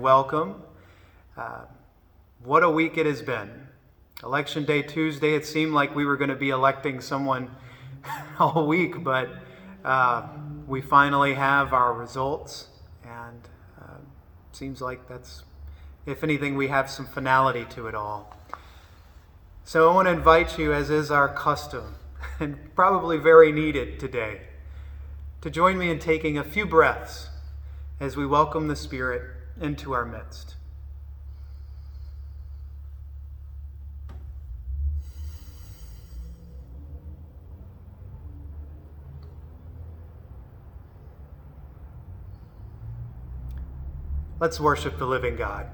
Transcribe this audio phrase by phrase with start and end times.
[0.00, 0.62] welcome.
[1.36, 1.64] Uh,
[2.42, 3.68] what a week it has been.
[4.22, 7.50] Election Day Tuesday, it seemed like we were going to be electing someone
[8.38, 9.28] all week, but
[9.84, 10.26] uh,
[10.66, 12.68] we finally have our results,
[13.04, 13.46] and
[13.78, 13.98] uh,
[14.52, 15.42] seems like that's,
[16.06, 18.34] if anything, we have some finality to it all.
[19.64, 21.96] So I want to invite you, as is our custom,
[22.40, 24.40] and probably very needed today,
[25.42, 27.28] to join me in taking a few breaths
[28.00, 30.56] as we welcome the Spirit into our midst.
[44.40, 45.66] Let's worship the living God.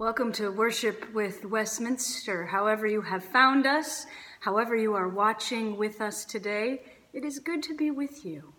[0.00, 2.46] Welcome to Worship with Westminster.
[2.46, 4.06] However, you have found us,
[4.40, 6.80] however, you are watching with us today,
[7.12, 8.54] it is good to be with you.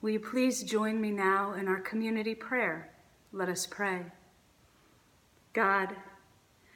[0.00, 2.92] Will you please join me now in our community prayer?
[3.32, 4.02] Let us pray.
[5.54, 5.96] God,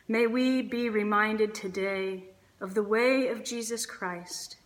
[0.08, 2.24] may we be reminded today
[2.60, 4.56] of the way of Jesus Christ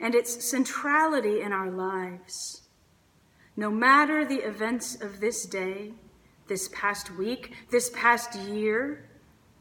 [0.00, 2.62] and its centrality in our lives.
[3.56, 5.92] No matter the events of this day,
[6.50, 9.08] this past week, this past year.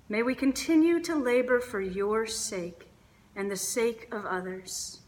[0.09, 2.89] May we continue to labor for your sake
[3.35, 5.01] and the sake of others.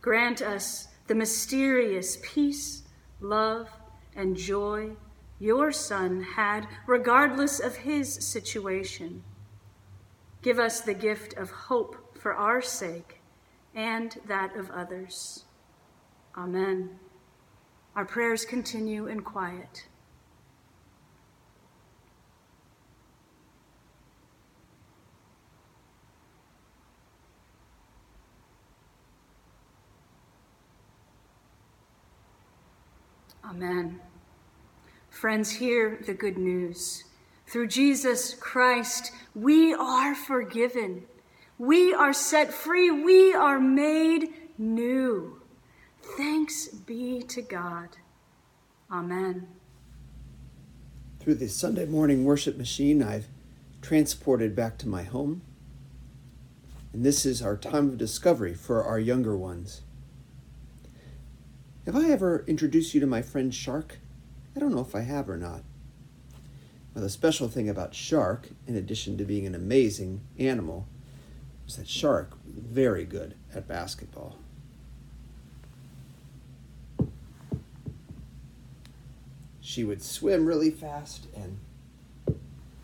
[0.00, 2.84] Grant us the mysterious peace,
[3.20, 3.68] love,
[4.14, 4.92] and joy
[5.40, 9.24] your Son had, regardless of his situation.
[10.40, 13.20] Give us the gift of hope for our sake
[13.74, 15.46] and that of others.
[16.38, 17.00] Amen.
[17.96, 19.86] Our prayers continue in quiet.
[33.48, 34.00] Amen.
[35.08, 37.04] Friends, hear the good news.
[37.46, 41.04] Through Jesus Christ, we are forgiven.
[41.58, 42.90] We are set free.
[42.90, 45.40] We are made new.
[46.16, 47.90] Thanks be to God.
[48.90, 49.46] Amen.
[51.20, 53.26] Through the Sunday morning worship machine, I've
[53.80, 55.42] transported back to my home.
[56.92, 59.82] And this is our time of discovery for our younger ones.
[61.86, 63.98] Have I ever introduced you to my friend Shark?
[64.56, 65.62] I don't know if I have or not.
[66.92, 70.88] Well, the special thing about Shark, in addition to being an amazing animal,
[71.64, 74.36] was that Shark was very good at basketball.
[79.60, 81.60] She would swim really fast and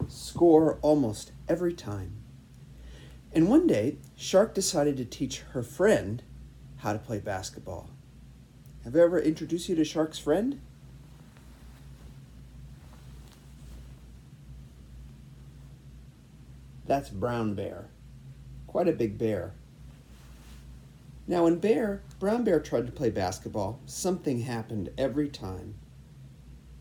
[0.06, 2.12] score almost every time.
[3.32, 6.22] And one day, Shark decided to teach her friend
[6.76, 7.90] how to play basketball.
[8.84, 10.60] Have I ever introduced you to Shark's friend?
[16.86, 17.88] That's Brown Bear.
[18.66, 19.54] Quite a big bear.
[21.28, 25.76] Now, when Bear, Brown Bear tried to play basketball, something happened every time.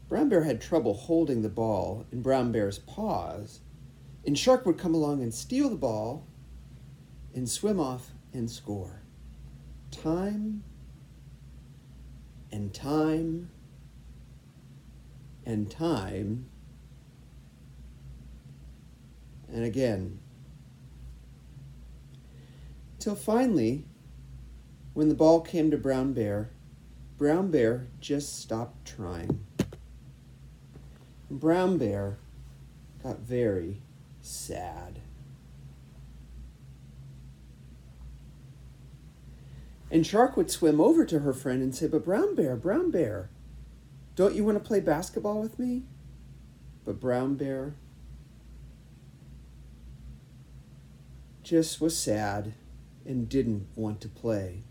[0.10, 3.60] Brown Bear had trouble holding the ball in Brown Bear's paws,
[4.26, 6.26] and Shark would come along and steal the ball
[7.36, 9.04] and swim off and score.
[9.92, 10.64] Time
[12.52, 13.50] and time
[15.46, 16.46] and time
[19.52, 20.20] and again.
[23.00, 23.86] Till finally,
[24.94, 26.52] when the ball came to Brown Bear,
[27.18, 29.46] Brown Bear just stopped trying.
[31.30, 32.18] Brown Bear
[33.04, 33.82] got very
[34.22, 35.00] sad.
[39.92, 43.30] And Shark would swim over to her friend and say, But Brown Bear, Brown Bear,
[44.16, 45.84] don't you want to play basketball with me?
[46.86, 47.76] But Brown Bear
[51.44, 52.54] just was sad
[53.06, 54.64] and didn't want to play.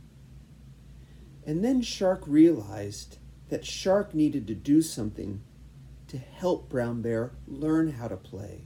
[1.45, 3.19] And then Shark realized
[3.51, 5.43] that Shark needed to do something
[6.09, 8.63] to help Brown Bear learn how to play.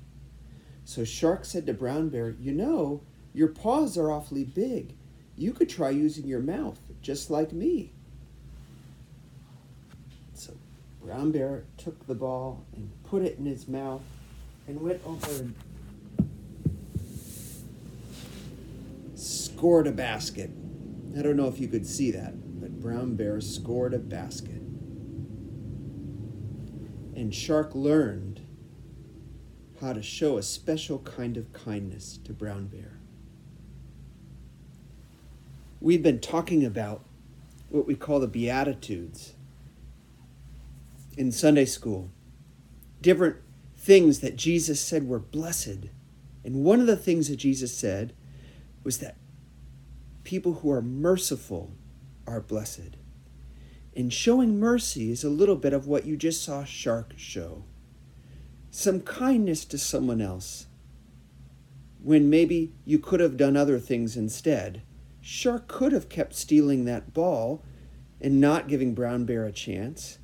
[0.85, 4.95] So Shark said to Brown Bear, You know, your paws are awfully big.
[5.37, 7.93] You could try using your mouth, just like me.
[10.33, 10.53] So
[11.03, 14.03] Brown Bear took the ball and put it in his mouth
[14.67, 15.55] and went over and
[19.15, 20.51] scored a basket.
[21.19, 24.63] I don't know if you could see that, but Brown Bear scored a basket.
[27.17, 28.41] And Shark learned
[29.81, 32.99] how to show a special kind of kindness to Brown Bear.
[35.85, 37.05] We've been talking about
[37.69, 39.35] what we call the Beatitudes
[41.19, 42.09] in Sunday school,
[43.03, 43.37] different
[43.77, 45.91] things that Jesus said were blessed.
[46.43, 48.15] And one of the things that Jesus said
[48.83, 49.19] was that
[50.23, 51.73] people who are merciful
[52.27, 52.97] are blessed.
[53.95, 57.63] And showing mercy is a little bit of what you just saw Shark show
[58.71, 60.67] some kindness to someone else
[62.03, 64.81] when maybe you could have done other things instead.
[65.27, 67.65] Shark could have kept stealing that ball
[68.21, 70.19] and not giving Brown Bear a chance.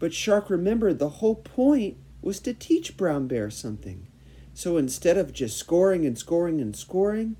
[0.00, 4.08] But Shark remembered the whole point was to teach Brown Bear something.
[4.52, 7.36] So instead of just scoring and scoring and scoring,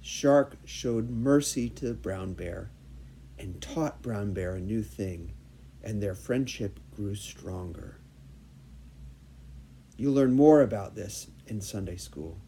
[0.00, 2.70] Shark showed mercy to Brown Bear
[3.38, 5.34] and taught Brown Bear a new thing,
[5.82, 8.00] and their friendship grew stronger.
[9.98, 12.40] You'll learn more about this in Sunday school.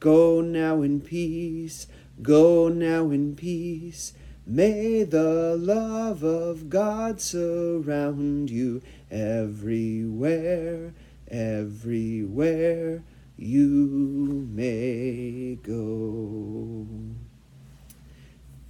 [0.00, 1.86] Go now in peace,
[2.22, 4.12] go now in peace.
[4.46, 10.92] May the love of God surround you everywhere,
[11.28, 13.02] everywhere
[13.36, 16.86] you may go.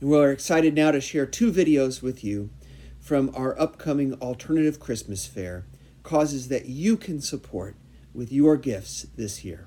[0.01, 2.51] We're excited now to share two videos with you
[2.99, 5.67] from our upcoming Alternative Christmas Fair,
[6.03, 7.75] causes that you can support
[8.15, 9.67] with your gifts this year.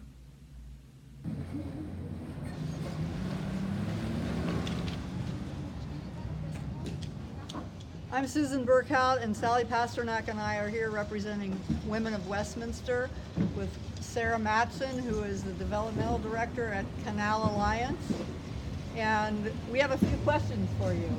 [8.13, 13.09] I'm Susan Burkhout, and Sally Pasternak and I are here representing Women of Westminster
[13.55, 18.13] with Sarah Matson, who is the Developmental Director at Canal Alliance.
[18.95, 21.09] And we have a few questions for you.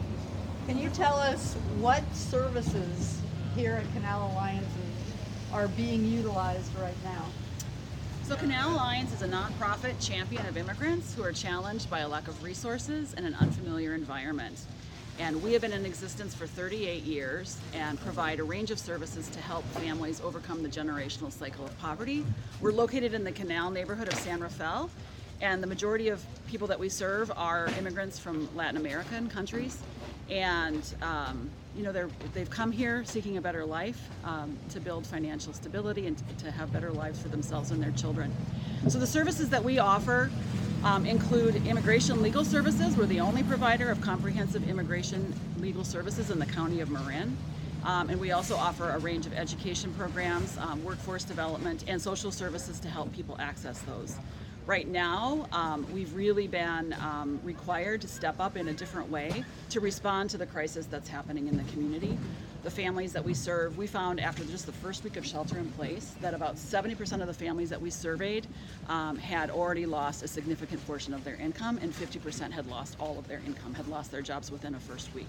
[0.69, 3.21] Can you tell us what services
[3.57, 4.69] here at Canal Alliance
[5.53, 7.25] are being utilized right now?
[8.23, 12.29] So Canal Alliance is a nonprofit champion of immigrants who are challenged by a lack
[12.29, 14.61] of resources and an unfamiliar environment.
[15.21, 19.29] And we have been in existence for 38 years and provide a range of services
[19.29, 22.25] to help families overcome the generational cycle of poverty.
[22.61, 24.91] We're located in the Canal neighborhood of San Rafael,
[25.41, 29.79] and the majority of people that we serve are immigrants from Latin American countries.
[30.31, 35.07] And um, you know, they're, they've come here seeking a better life, um, to build
[35.07, 38.33] financial stability and to, to have better lives for themselves and their children.
[38.89, 40.31] So the services that we offer
[40.85, 42.97] um, include immigration legal services.
[42.97, 47.37] We're the only provider of comprehensive immigration legal services in the county of Marin.
[47.85, 52.31] Um, and we also offer a range of education programs, um, workforce development, and social
[52.31, 54.17] services to help people access those.
[54.67, 59.45] Right now, um, we've really been um, required to step up in a different way
[59.71, 62.17] to respond to the crisis that's happening in the community.
[62.65, 65.71] The families that we serve, we found after just the first week of shelter in
[65.73, 68.47] place that about 70% of the families that we surveyed
[68.89, 73.19] um, had already lost a significant portion of their income, and 50% had lost all
[73.19, 75.29] of their income, had lost their jobs within a first week.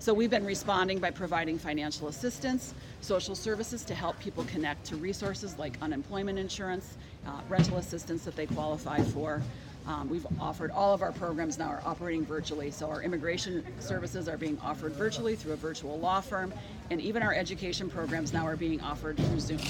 [0.00, 4.96] So we've been responding by providing financial assistance, social services to help people connect to
[4.96, 6.96] resources like unemployment insurance,
[7.28, 9.40] uh, rental assistance that they qualify for.
[9.86, 14.28] Um, we've offered all of our programs now are operating virtually, so our immigration services
[14.28, 16.52] are being offered virtually through a virtual law firm,
[16.90, 19.60] and even our education programs now are being offered through Zoom.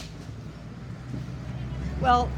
[2.00, 2.30] Well,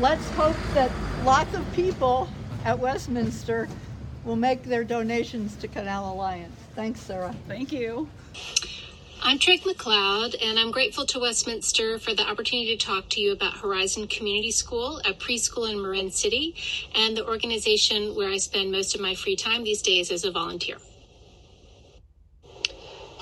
[0.00, 0.90] let's hope that
[1.24, 2.28] lots of people
[2.64, 3.68] at Westminster
[4.24, 6.56] will make their donations to Canal Alliance.
[6.74, 7.34] Thanks, Sarah.
[7.46, 8.08] Thank you.
[9.20, 13.32] I'm Trig McLeod, and I'm grateful to Westminster for the opportunity to talk to you
[13.32, 16.54] about Horizon Community School, a preschool in Marin City,
[16.94, 20.30] and the organization where I spend most of my free time these days as a
[20.30, 20.78] volunteer.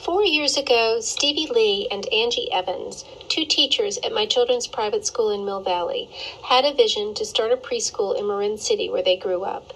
[0.05, 5.31] Four years ago, Stevie Lee and Angie Evans, two teachers at my children's private school
[5.31, 6.11] in Mill Valley,
[6.45, 9.73] had a vision to start a preschool in Marin City where they grew up.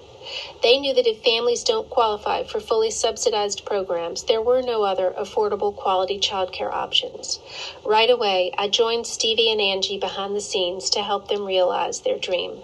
[0.62, 5.14] They knew that if families don't qualify for fully subsidized programs, there were no other
[5.18, 7.40] affordable quality childcare options.
[7.84, 12.18] Right away, I joined Stevie and Angie behind the scenes to help them realize their
[12.18, 12.60] dream.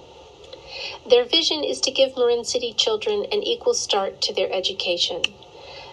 [1.09, 5.23] Their vision is to give Marin City children an equal start to their education.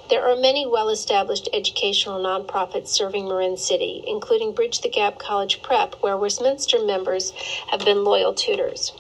[0.10, 5.62] There are many well established educational nonprofits serving Marin City, including Bridge the Gap College
[5.62, 7.32] Prep, where Westminster members
[7.72, 8.92] have been loyal tutors.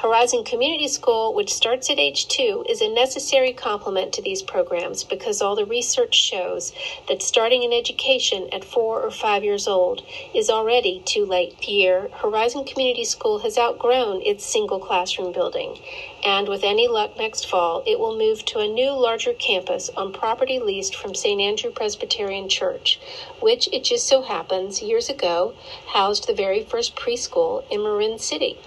[0.00, 5.04] Horizon Community School, which starts at age two, is a necessary complement to these programs
[5.04, 6.72] because all the research shows
[7.08, 10.02] that starting an education at four or five years old
[10.34, 11.68] is already too late.
[11.68, 15.78] Year, Horizon Community School has outgrown its single classroom building,
[16.24, 20.12] and with any luck next fall, it will move to a new, larger campus on
[20.12, 21.40] property leased from St.
[21.40, 23.00] Andrew Presbyterian Church,
[23.40, 25.54] which, it just so happens, years ago
[25.88, 28.58] housed the very first preschool in Marin City.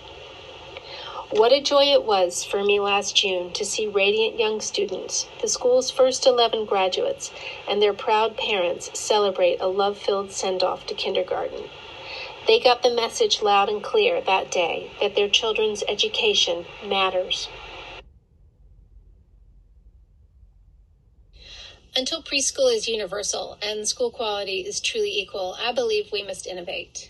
[1.35, 5.47] What a joy it was for me last June to see radiant young students, the
[5.47, 7.31] school's first 11 graduates,
[7.67, 11.71] and their proud parents celebrate a love filled send off to kindergarten.
[12.45, 17.49] They got the message loud and clear that day that their children's education matters.
[21.95, 27.09] Until preschool is universal and school quality is truly equal, I believe we must innovate.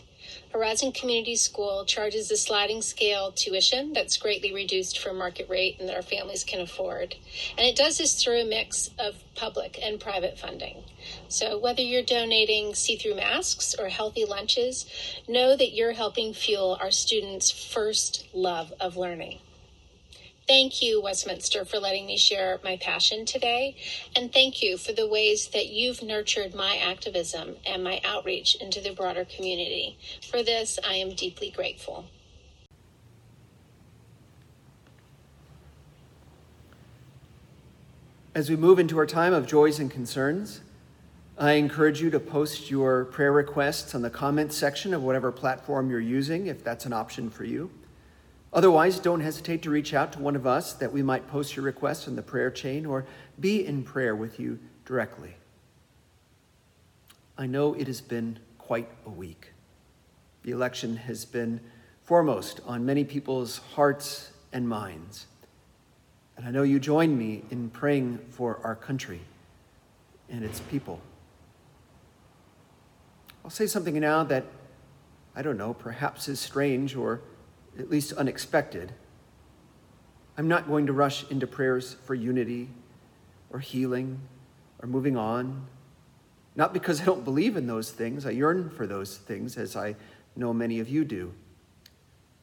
[0.54, 5.90] Horizon Community School charges a sliding scale tuition that's greatly reduced from market rate and
[5.90, 7.16] that our families can afford.
[7.58, 10.84] And it does this through a mix of public and private funding.
[11.28, 14.86] So whether you're donating see through masks or healthy lunches,
[15.28, 19.40] know that you're helping fuel our students' first love of learning.
[20.46, 23.78] Thank you, Westminster, for letting me share my passion today.
[24.16, 28.82] And thank you for the ways that you've nurtured my activism and my outreach into
[28.82, 29.98] the broader community.
[30.30, 32.06] For this, I am deeply grateful.
[38.36, 40.60] As we move into our time of joys and concerns,
[41.38, 45.90] I encourage you to post your prayer requests on the comments section of whatever platform
[45.90, 47.72] you're using, if that's an option for you.
[48.54, 51.66] Otherwise, don't hesitate to reach out to one of us that we might post your
[51.66, 53.06] request in the prayer chain or
[53.40, 55.36] be in prayer with you directly.
[57.36, 59.54] I know it has been quite a week.
[60.44, 61.62] The election has been
[62.04, 65.26] foremost on many people's hearts and minds.
[66.38, 69.22] And I know you join me in praying for our country
[70.30, 71.02] and its people.
[73.44, 74.46] I'll say something now that,
[75.36, 77.22] I don't know, perhaps is strange or
[77.78, 78.94] at least unexpected.
[80.38, 82.70] I'm not going to rush into prayers for unity
[83.52, 84.20] or healing
[84.82, 85.68] or moving on.
[86.56, 89.96] Not because I don't believe in those things, I yearn for those things, as I
[90.36, 91.34] know many of you do,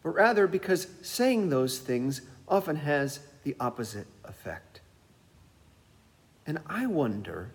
[0.03, 4.81] but rather because saying those things often has the opposite effect.
[6.47, 7.51] And I wonder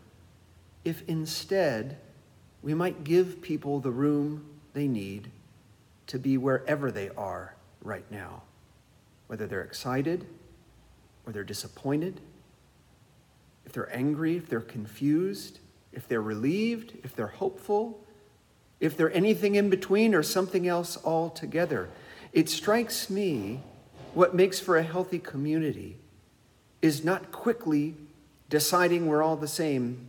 [0.84, 1.98] if instead
[2.62, 5.32] we might give people the room they need
[6.08, 7.55] to be wherever they are
[7.86, 8.42] right now,
[9.28, 10.26] whether they're excited
[11.26, 12.20] or they're disappointed,
[13.66, 15.60] if they're angry, if they're confused,
[15.92, 18.04] if they're relieved, if they're hopeful,
[18.80, 21.90] if they're anything in between or something else altogether.
[22.34, 23.62] It strikes me
[24.14, 25.98] what makes for a healthy community
[26.82, 27.96] is not quickly
[28.50, 30.08] deciding we're all the same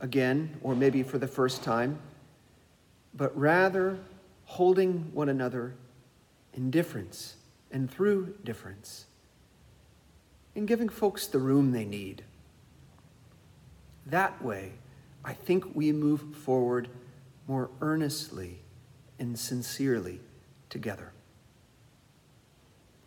[0.00, 1.98] again, or maybe for the first time,
[3.14, 3.98] but rather
[4.44, 5.74] holding one another
[6.58, 7.36] in difference
[7.70, 9.06] and through difference,
[10.56, 12.24] and giving folks the room they need.
[14.04, 14.72] That way,
[15.24, 16.88] I think we move forward
[17.46, 18.58] more earnestly
[19.20, 20.18] and sincerely
[20.68, 21.12] together.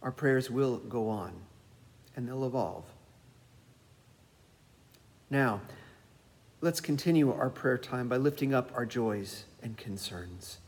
[0.01, 1.33] Our prayers will go on
[2.15, 2.85] and they'll evolve.
[5.29, 5.59] Now,
[6.61, 10.59] let's continue our prayer time by lifting up our joys and concerns.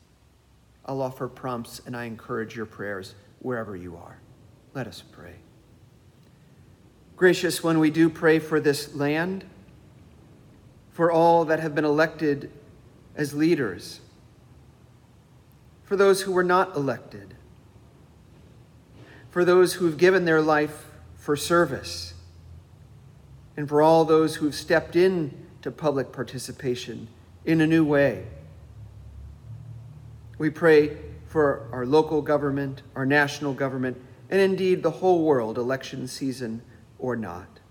[0.86, 4.17] I'll offer prompts and I encourage your prayers wherever you are.
[4.74, 5.36] Let us pray.
[7.15, 9.46] Gracious, when we do pray for this land,
[10.91, 12.52] for all that have been elected
[13.15, 14.00] as leaders,
[15.84, 17.36] for those who were not elected,
[19.30, 22.13] for those who have given their life for service,
[23.56, 27.08] and for all those who have stepped in to public participation
[27.46, 28.26] in a new way.
[30.43, 33.95] We pray for our local government, our national government,
[34.29, 36.62] and indeed the whole world, election season
[36.99, 37.62] or not.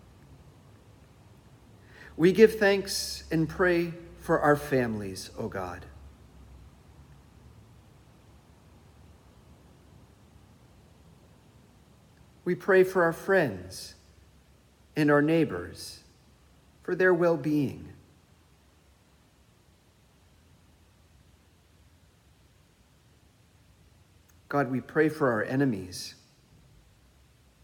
[2.16, 5.85] We give thanks and pray for our families, O God.
[12.46, 13.96] We pray for our friends
[14.96, 16.04] and our neighbors,
[16.82, 17.91] for their well being.
[24.53, 26.15] God, we pray for our enemies,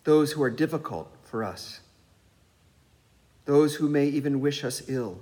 [0.04, 1.80] those who are difficult for us,
[3.44, 5.20] those who may even wish us ill.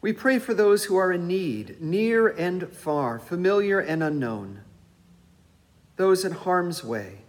[0.00, 4.60] We pray for those who are in need, near and far, familiar and unknown
[5.96, 7.22] those in harm's way,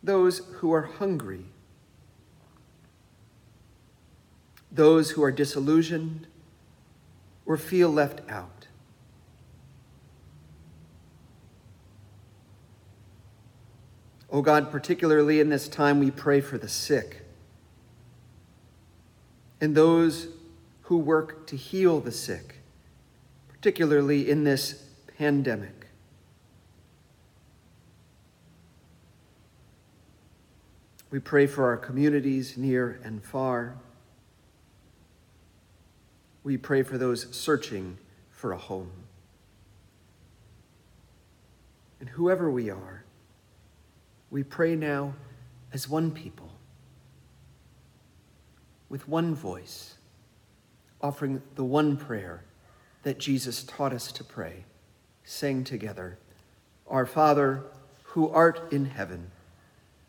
[0.00, 1.46] those who are hungry,
[4.70, 6.28] those who are disillusioned
[7.46, 8.66] or feel left out.
[14.30, 17.22] Oh God, particularly in this time, we pray for the sick
[19.60, 20.26] and those
[20.82, 22.56] who work to heal the sick,
[23.48, 24.82] particularly in this
[25.18, 25.86] pandemic.
[31.10, 33.76] We pray for our communities near and far.
[36.44, 37.98] We pray for those searching
[38.30, 38.90] for a home.
[42.00, 43.04] And whoever we are,
[44.30, 45.14] we pray now
[45.72, 46.50] as one people,
[48.88, 49.94] with one voice,
[51.00, 52.42] offering the one prayer
[53.04, 54.64] that Jesus taught us to pray,
[55.24, 56.18] saying together,
[56.88, 57.62] Our Father,
[58.02, 59.30] who art in heaven,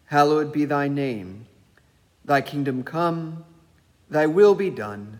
[0.05, 1.45] hallowed be thy name.
[2.25, 3.45] Thy kingdom come,
[4.09, 5.19] thy will be done,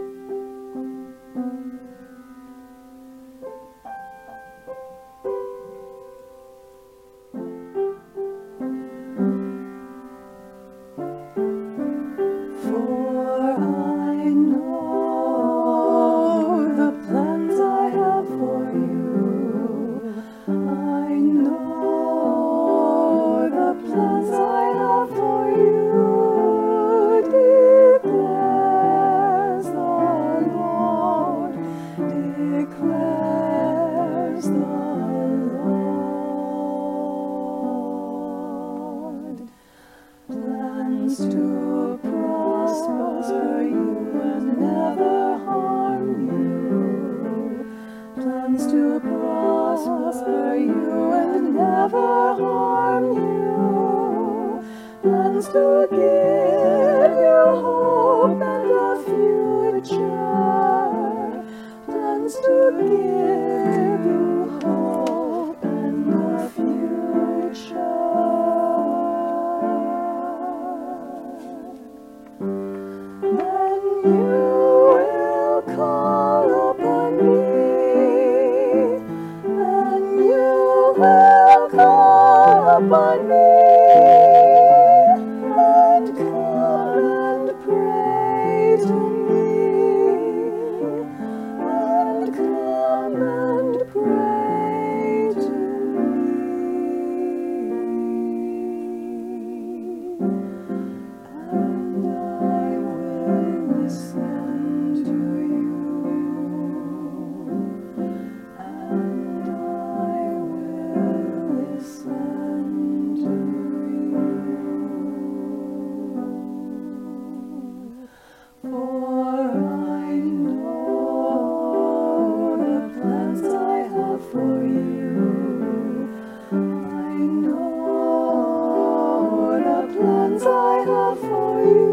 [131.15, 131.90] foi.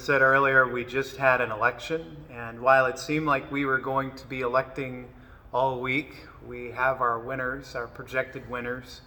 [0.00, 4.12] Said earlier, we just had an election, and while it seemed like we were going
[4.16, 5.10] to be electing
[5.52, 9.02] all week, we have our winners, our projected winners.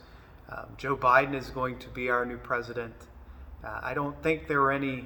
[0.49, 2.93] Um, Joe Biden is going to be our new president.
[3.63, 5.05] Uh, I don't think there were any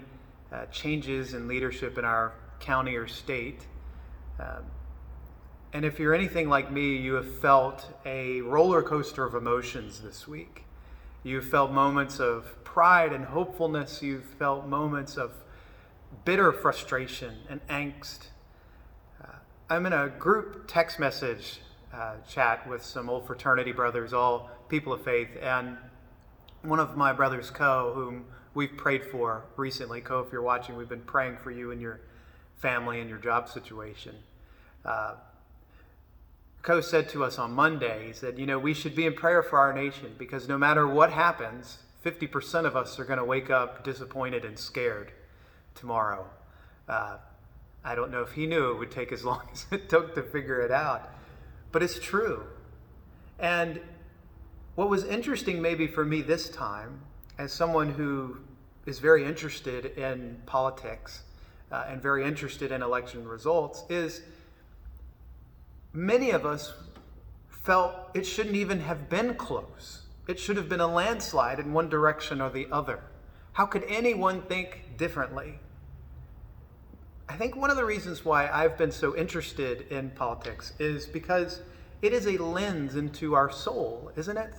[0.52, 3.66] uh, changes in leadership in our county or state.
[4.42, 4.66] Um,
[5.72, 10.28] and if you're anything like me, you have felt a roller coaster of emotions this
[10.28, 10.66] week.
[11.24, 14.02] You've felt moments of pride and hopefulness.
[14.02, 15.32] You've felt moments of
[16.26, 18.28] bitter frustration and angst.
[19.24, 19.28] Uh,
[19.70, 21.62] I'm in a group text message
[21.94, 25.78] uh, chat with some old fraternity brothers, all people of faith, and
[26.62, 30.02] one of my brothers, Co, whom we've prayed for recently.
[30.02, 32.02] Co, if you're watching, we've been praying for you and your
[32.58, 34.16] family and your job situation.
[34.84, 35.16] Uh,
[36.62, 39.42] Co said to us on Monday, he said, You know, we should be in prayer
[39.42, 43.50] for our nation because no matter what happens, 50% of us are going to wake
[43.50, 45.14] up disappointed and scared
[45.78, 46.26] tomorrow.
[46.88, 47.18] Uh,
[47.84, 50.24] I don't know if he knew it would take as long as it took to
[50.24, 51.10] figure it out,
[51.72, 52.44] but it's true.
[53.40, 53.80] And
[54.76, 57.02] what was interesting, maybe for me this time,
[57.38, 58.38] as someone who
[58.86, 61.24] is very interested in politics
[61.72, 64.22] uh, and very interested in election results, is
[65.94, 66.74] many of us
[67.50, 70.04] felt it shouldn't even have been close.
[70.28, 73.02] It should have been a landslide in one direction or the other.
[73.54, 75.60] How could anyone think differently?
[77.30, 81.62] I think one of the reasons why I've been so interested in politics is because
[82.02, 84.54] it is a lens into our soul, isn't it?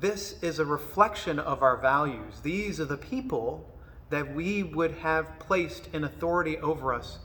[0.00, 2.40] This is a reflection of our values.
[2.42, 3.68] These are the people
[4.10, 7.18] that we would have placed in authority over us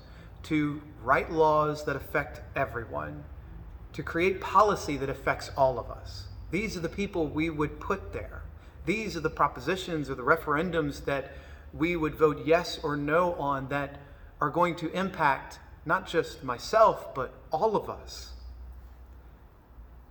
[0.44, 3.24] to write laws that affect everyone,
[3.94, 6.26] to create policy that affects all of us.
[6.52, 8.44] These are the people we would put there.
[8.86, 11.32] These are the propositions or the referendums that
[11.74, 14.00] we would vote yes or no on that
[14.42, 18.34] are going to impact not just myself, but all of us.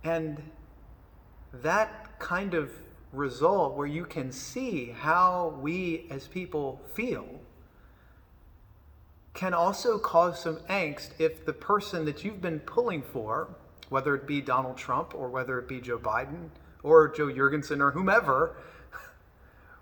[0.03, 0.41] And
[1.53, 2.71] that kind of
[3.11, 7.27] result, where you can see how we as people feel,
[9.33, 13.55] can also cause some angst if the person that you've been pulling for,
[13.89, 16.49] whether it be Donald Trump or whether it be Joe Biden
[16.83, 18.55] or Jo Jorgensen or whomever,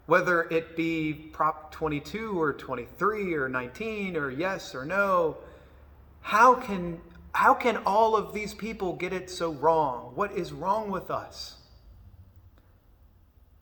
[0.07, 5.37] whether it be Prop 22 or 23 or 19 or yes or no,
[6.21, 6.99] how can
[7.33, 10.13] how can all of these people get it so wrong?
[10.15, 11.57] What is wrong with us?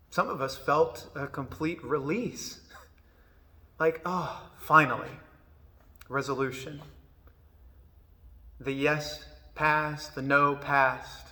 [0.10, 2.62] Some of us felt a complete release.
[3.80, 5.10] like, oh, finally,
[6.08, 6.82] resolution.
[8.62, 11.25] The yes passed, the no passed.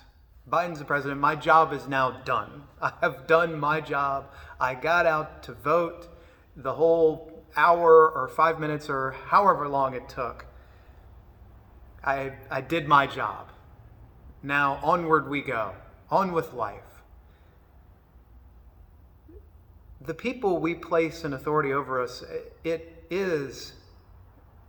[0.50, 1.20] Biden's the president.
[1.20, 2.64] My job is now done.
[2.80, 4.30] I have done my job.
[4.60, 6.08] I got out to vote
[6.56, 10.46] the whole hour or five minutes or however long it took.
[12.02, 13.48] I, I did my job.
[14.42, 15.72] Now onward we go,
[16.10, 16.82] on with life.
[20.02, 22.22] The people we place in authority over us,
[22.62, 23.72] it is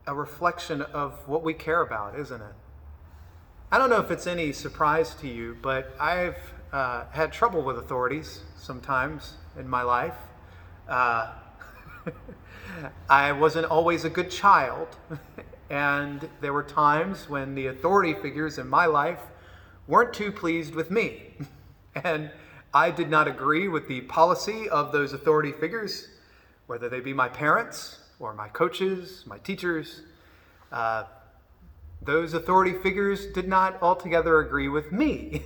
[0.08, 2.54] a reflection of what we care about, isn't it?
[3.72, 6.38] I don't know if it's any surprise to you, but I've
[6.72, 10.14] uh, had trouble with authorities sometimes in my life.
[10.88, 11.34] Uh,
[13.10, 14.96] I wasn't always a good child,
[15.72, 19.20] and there were times when the authority figures in my life
[19.88, 21.34] weren't too pleased with me.
[21.96, 22.30] and
[22.72, 26.08] I did not agree with the policy of those authority figures,
[26.68, 30.04] whether they be my parents or my coaches, my teachers.
[30.72, 31.06] Uh,
[32.02, 35.44] those authority figures did not altogether agree with me.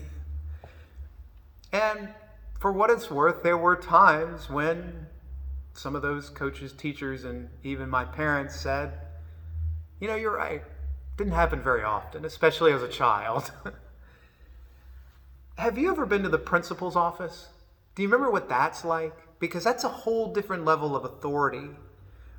[1.71, 2.09] and
[2.59, 5.07] for what it's worth, there were times when
[5.73, 8.99] some of those coaches, teachers, and even my parents said,
[9.99, 10.63] You know, you're right.
[11.17, 13.51] Didn't happen very often, especially as a child.
[15.57, 17.47] Have you ever been to the principal's office?
[17.95, 19.13] Do you remember what that's like?
[19.39, 21.69] Because that's a whole different level of authority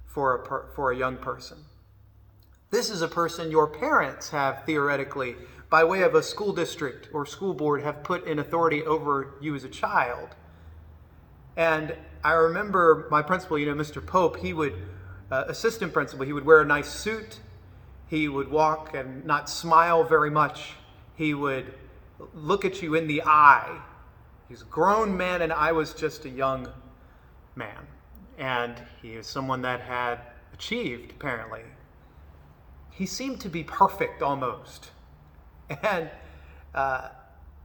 [0.06, 1.58] for a, per, for a young person.
[2.70, 5.34] This is a person your parents have theoretically,
[5.70, 9.56] by way of a school district or school board, have put in authority over you
[9.56, 10.28] as a child.
[11.56, 14.04] And I remember my principal, you know, Mr.
[14.04, 14.74] Pope, he would,
[15.32, 17.40] uh, assistant principal, he would wear a nice suit.
[18.06, 20.74] He would walk and not smile very much.
[21.16, 21.74] He would
[22.34, 23.80] look at you in the eye.
[24.48, 26.68] He's a grown man, and I was just a young
[27.56, 27.88] man.
[28.38, 30.20] And he was someone that had
[30.52, 31.62] achieved, apparently,
[33.00, 34.90] he seemed to be perfect almost.
[35.82, 36.10] And
[36.74, 37.08] uh,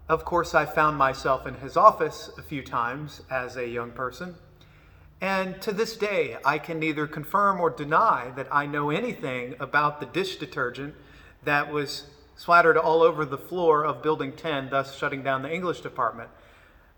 [0.07, 4.35] of course, I found myself in his office a few times as a young person.
[5.19, 9.99] And to this day, I can neither confirm or deny that I know anything about
[9.99, 10.95] the dish detergent
[11.43, 12.05] that was
[12.37, 16.29] splattered all over the floor of Building 10, thus shutting down the English department.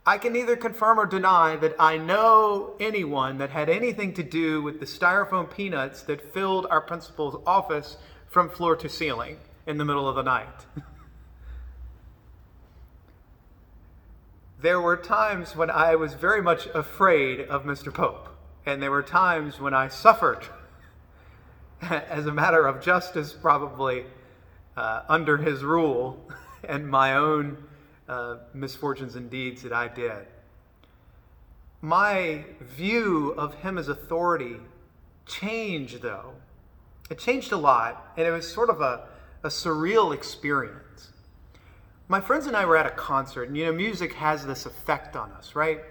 [0.06, 4.62] I can neither confirm or deny that I know anyone that had anything to do
[4.62, 7.98] with the styrofoam peanuts that filled our principal's office
[8.30, 10.66] from floor to ceiling in the middle of the night.
[14.62, 17.94] there were times when I was very much afraid of Mr.
[17.94, 18.30] Pope,
[18.66, 20.46] and there were times when I suffered,
[21.82, 24.06] as a matter of justice, probably
[24.76, 26.20] uh, under his rule
[26.64, 27.58] and my own
[28.08, 30.26] uh, misfortunes and deeds that I did.
[31.82, 34.58] My view of him as authority
[35.26, 36.34] changed, though.
[37.10, 39.08] It changed a lot, and it was sort of a,
[39.44, 40.88] a surreal experience
[42.10, 45.16] my friends and I were at a concert, and you know, music has this effect
[45.16, 45.82] on us, right?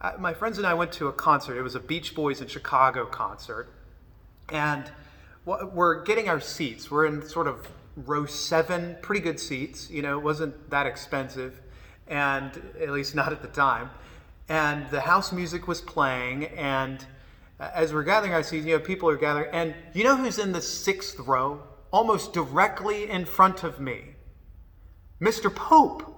[0.00, 1.56] Uh, my friends and I went to a concert.
[1.58, 3.72] It was a Beach Boys in Chicago concert,
[4.50, 4.90] and
[5.44, 6.90] we're getting our seats.
[6.90, 9.90] We're in sort of row seven, pretty good seats.
[9.90, 11.58] You know, it wasn't that expensive,
[12.06, 13.90] and at least not at the time.
[14.48, 17.04] And the house music was playing, and
[17.74, 20.52] as we're gathering I see you know, people are gathering, and you know who's in
[20.52, 24.14] the sixth row, almost directly in front of me
[25.20, 25.54] Mr.
[25.54, 26.08] Pope.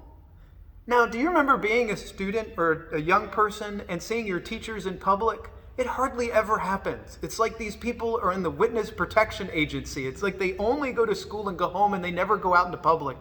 [0.86, 4.86] Now, do you remember being a student or a young person and seeing your teachers
[4.86, 5.50] in public?
[5.76, 7.18] It hardly ever happens.
[7.22, 10.06] It's like these people are in the Witness Protection Agency.
[10.06, 12.66] It's like they only go to school and go home and they never go out
[12.66, 13.16] into public.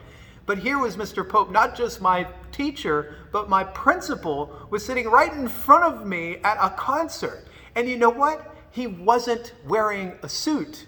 [0.45, 1.27] But here was Mr.
[1.27, 6.37] Pope, not just my teacher, but my principal was sitting right in front of me
[6.43, 7.47] at a concert.
[7.75, 8.55] And you know what?
[8.71, 10.87] He wasn't wearing a suit.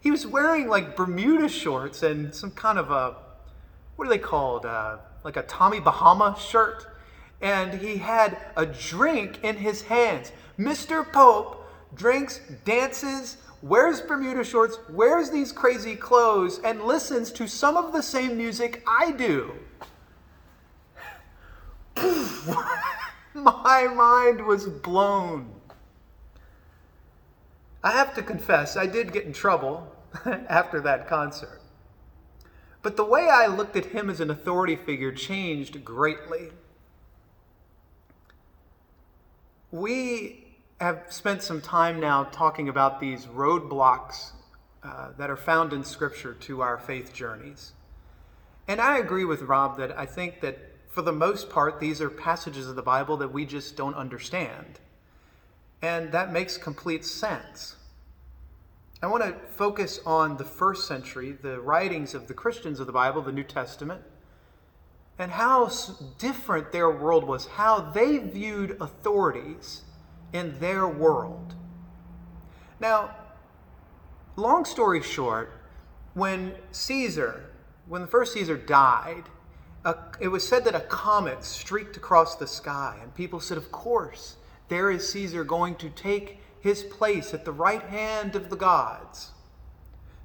[0.00, 3.16] He was wearing like Bermuda shorts and some kind of a
[3.96, 4.64] what are they called?
[4.64, 6.86] Uh, like a Tommy Bahama shirt.
[7.42, 10.32] And he had a drink in his hands.
[10.58, 11.10] Mr.
[11.12, 17.92] Pope drinks, dances, wears Bermuda shorts, wears these crazy clothes, and listens to some of
[17.92, 19.52] the same music I do.
[23.34, 25.59] My mind was blown.
[27.82, 29.94] I have to confess, I did get in trouble
[30.26, 31.60] after that concert.
[32.82, 36.50] But the way I looked at him as an authority figure changed greatly.
[39.70, 40.46] We
[40.80, 44.32] have spent some time now talking about these roadblocks
[44.82, 47.72] uh, that are found in Scripture to our faith journeys.
[48.66, 52.10] And I agree with Rob that I think that for the most part, these are
[52.10, 54.80] passages of the Bible that we just don't understand.
[55.82, 57.76] And that makes complete sense.
[59.02, 62.92] I want to focus on the first century, the writings of the Christians of the
[62.92, 64.02] Bible, the New Testament,
[65.18, 65.70] and how
[66.18, 69.82] different their world was, how they viewed authorities
[70.32, 71.54] in their world.
[72.78, 73.14] Now,
[74.36, 75.52] long story short,
[76.14, 77.50] when Caesar,
[77.86, 79.24] when the first Caesar died,
[79.84, 83.72] a, it was said that a comet streaked across the sky, and people said, Of
[83.72, 84.36] course,
[84.70, 89.32] there is Caesar going to take his place at the right hand of the gods.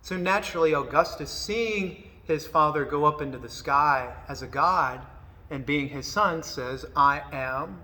[0.02, 5.02] So naturally, Augustus, seeing his father go up into the sky as a god
[5.50, 7.82] and being his son, says, I am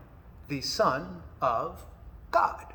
[0.49, 1.83] the son of
[2.29, 2.73] God.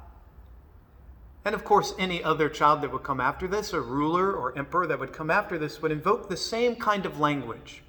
[1.44, 4.88] And of course, any other child that would come after this, a ruler or emperor
[4.88, 7.84] that would come after this, would invoke the same kind of language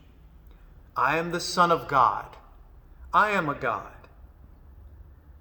[0.96, 2.38] I am the Son of God.
[3.14, 3.97] I am a God.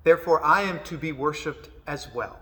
[0.07, 2.39] Therefore, I am to be worshiped as well.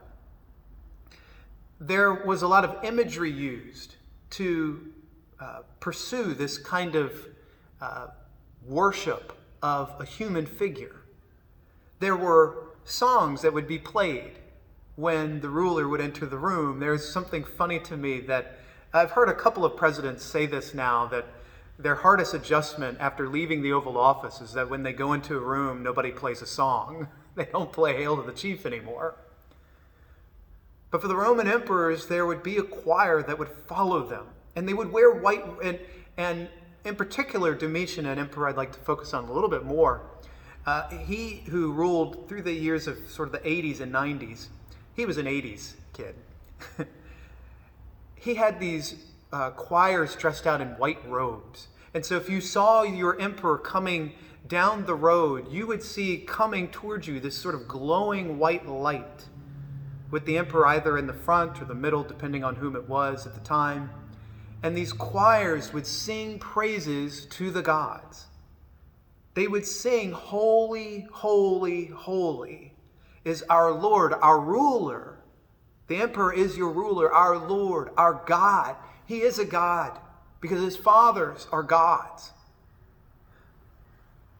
[1.80, 3.94] There was a lot of imagery used
[4.32, 4.92] to
[5.40, 7.14] uh, pursue this kind of
[7.80, 8.08] uh,
[8.66, 10.96] worship of a human figure.
[12.00, 14.32] There were songs that would be played
[14.96, 16.80] when the ruler would enter the room.
[16.80, 18.58] There's something funny to me that
[18.92, 21.24] I've heard a couple of presidents say this now that
[21.78, 25.40] their hardest adjustment after leaving the Oval Office is that when they go into a
[25.40, 27.08] room, nobody plays a song.
[27.36, 29.16] They don't play Hail to the Chief anymore.
[30.90, 34.68] But for the Roman emperors, there would be a choir that would follow them, and
[34.68, 35.44] they would wear white.
[35.62, 35.80] And,
[36.16, 36.48] and
[36.84, 40.02] in particular, Domitian, an emperor I'd like to focus on a little bit more,
[40.66, 44.46] uh, he who ruled through the years of sort of the 80s and 90s,
[44.94, 46.14] he was an 80s kid.
[48.14, 48.94] he had these
[49.32, 51.66] uh, choirs dressed out in white robes.
[51.92, 54.12] And so if you saw your emperor coming
[54.46, 59.24] down the road, you would see coming towards you this sort of glowing white light,
[60.10, 63.26] with the emperor either in the front or the middle, depending on whom it was
[63.26, 63.90] at the time.
[64.62, 68.26] And these choirs would sing praises to the gods.
[69.34, 72.74] They would sing, Holy, Holy, Holy
[73.24, 75.18] is our Lord, our ruler.
[75.88, 78.76] The emperor is your ruler, our Lord, our God.
[79.06, 79.98] He is a God
[80.40, 82.32] because his fathers are gods.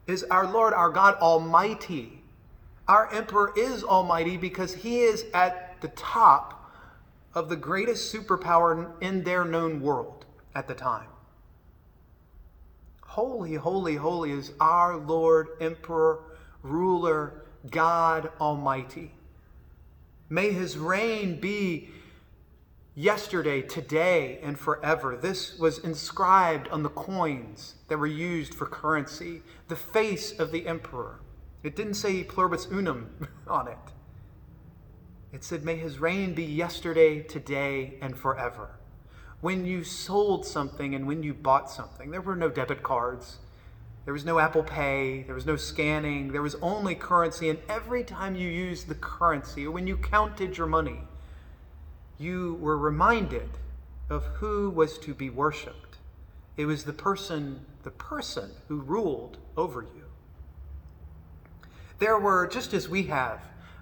[0.06, 2.20] Is our Lord, our God, Almighty.
[2.86, 6.70] Our emperor is Almighty because he is at the top
[7.34, 11.08] of the greatest superpower in their known world at the time.
[13.00, 16.20] Holy, holy, holy is our Lord, Emperor,
[16.62, 19.12] Ruler, God Almighty.
[20.28, 21.90] May his reign be
[22.94, 25.16] yesterday, today, and forever.
[25.16, 30.66] This was inscribed on the coins that were used for currency, the face of the
[30.66, 31.20] emperor.
[31.62, 33.78] It didn't say pluribus unum on it.
[35.32, 38.78] It said, May his reign be yesterday, today, and forever.
[39.40, 43.38] When you sold something and when you bought something, there were no debit cards.
[44.04, 45.22] There was no Apple Pay.
[45.24, 46.30] There was no scanning.
[46.30, 47.48] There was only currency.
[47.48, 51.00] And every time you used the currency or when you counted your money,
[52.24, 53.50] you were reminded
[54.08, 55.98] of who was to be worshiped.
[56.56, 60.04] It was the person, the person who ruled over you.
[61.98, 63.40] There were, just as we have,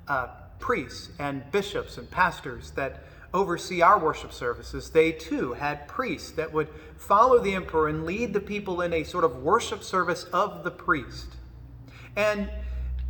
[0.08, 0.28] uh,
[0.58, 6.52] priests and bishops and pastors that oversee our worship services, they too had priests that
[6.52, 10.64] would follow the emperor and lead the people in a sort of worship service of
[10.64, 11.28] the priest.
[12.16, 12.50] And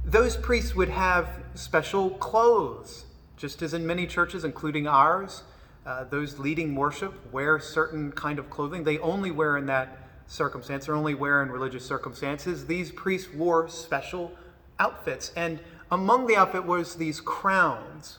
[0.04, 3.04] those priests would have special clothes
[3.36, 5.42] just as in many churches, including ours,
[5.84, 10.88] uh, those leading worship wear certain kind of clothing they only wear in that circumstance
[10.88, 12.66] or only wear in religious circumstances.
[12.66, 14.32] These priests wore special
[14.78, 15.60] outfits, and
[15.90, 18.18] among the outfit was these crowns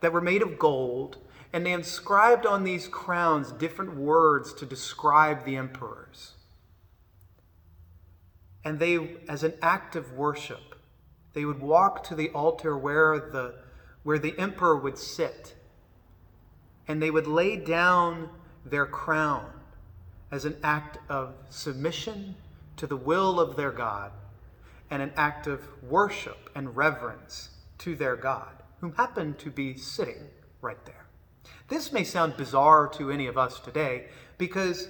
[0.00, 1.18] that were made of gold,
[1.52, 6.34] and they inscribed on these crowns different words to describe the emperors.
[8.64, 10.74] And they, as an act of worship,
[11.32, 13.54] they would walk to the altar where the
[14.02, 15.54] where the emperor would sit,
[16.88, 18.28] and they would lay down
[18.64, 19.50] their crown
[20.30, 22.34] as an act of submission
[22.76, 24.12] to the will of their God
[24.90, 30.28] and an act of worship and reverence to their God, whom happened to be sitting
[30.60, 31.06] right there.
[31.68, 34.06] This may sound bizarre to any of us today
[34.38, 34.88] because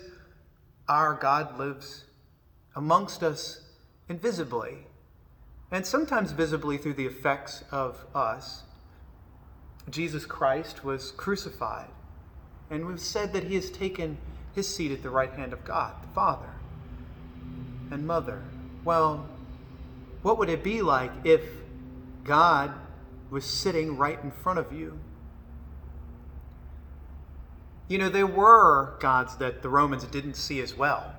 [0.89, 2.05] our God lives
[2.75, 3.63] amongst us
[4.09, 4.87] invisibly,
[5.71, 8.65] and sometimes visibly through the effects of us
[9.91, 11.89] Jesus Christ was crucified,
[12.71, 14.19] and we've said that he has taken
[14.55, 16.51] his seat at the right hand of God, the Father
[17.91, 18.43] and Mother.
[18.85, 19.27] Well,
[20.23, 21.43] what would it be like if
[22.25, 22.73] God
[23.31, 24.99] was sitting right in front of you?
[27.89, 31.13] You know, there were gods that the Romans didn't see as well.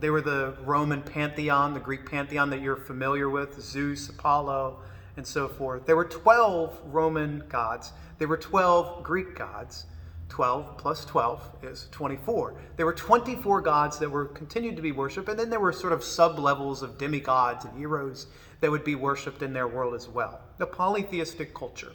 [0.00, 4.80] They were the Roman pantheon, the Greek pantheon that you're familiar with Zeus, Apollo,
[5.16, 5.86] and so forth.
[5.86, 9.86] There were 12 Roman gods, there were 12 Greek gods.
[10.30, 12.54] 12 plus 12 is 24.
[12.76, 15.92] There were 24 gods that were continued to be worshipped, and then there were sort
[15.92, 18.26] of sub levels of demigods and heroes
[18.60, 20.40] that would be worshipped in their world as well.
[20.58, 21.92] The polytheistic culture,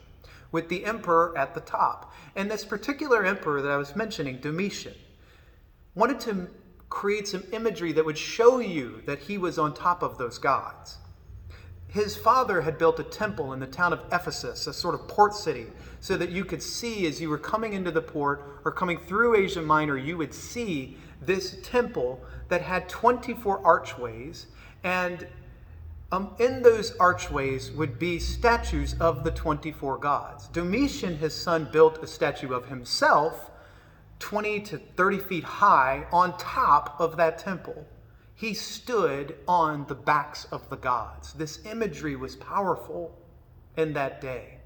[0.51, 2.13] with the emperor at the top.
[2.35, 4.95] And this particular emperor that I was mentioning, Domitian,
[5.95, 6.47] wanted to
[6.89, 10.97] create some imagery that would show you that he was on top of those gods
[11.89, 15.33] his father had built a temple in the town of Ephesus, a sort of port
[15.33, 15.65] city,
[15.99, 19.35] so that you could see as you were coming into the port or coming through
[19.35, 24.45] Asia Minor, you would see this temple that had 24 archways.
[24.83, 25.27] And
[26.11, 30.47] um, in those archways would be statues of the 24 gods.
[30.47, 33.49] Domitian, his son, built a statue of himself
[34.19, 37.85] 20 to 30 feet high on top of that temple.
[38.39, 41.33] He stood on the backs of the gods.
[41.33, 43.13] This imagery was powerful
[43.75, 44.59] in that day.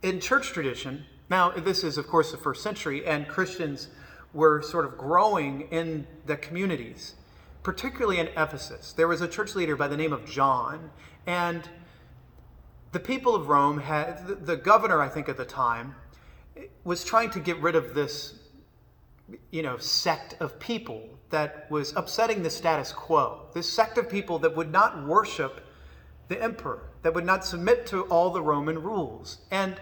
[0.00, 3.88] In church tradition, now this is, of course, the first century, and Christians
[4.32, 7.14] were sort of growing in the communities,
[7.62, 8.94] particularly in Ephesus.
[8.94, 10.90] There was a church leader by the name of John,
[11.26, 11.68] and
[12.92, 15.94] the people of Rome had, the governor, I think, at the time,
[16.84, 18.38] was trying to get rid of this
[19.50, 23.46] you know, sect of people that was upsetting the status quo.
[23.54, 25.66] This sect of people that would not worship
[26.28, 29.38] the emperor, that would not submit to all the Roman rules.
[29.50, 29.80] And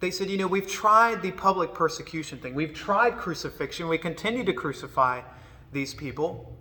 [0.00, 2.54] they said, you know, we've tried the public persecution thing.
[2.54, 3.88] We've tried crucifixion.
[3.88, 5.22] We continue to crucify
[5.72, 6.56] these people.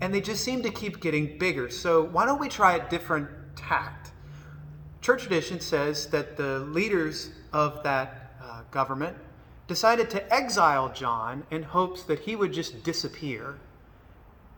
[0.00, 1.70] And they just seem to keep getting bigger.
[1.70, 4.10] So why don't we try a different tact?
[5.00, 9.16] Church tradition says that the leaders of that uh, government
[9.66, 13.58] decided to exile John in hopes that he would just disappear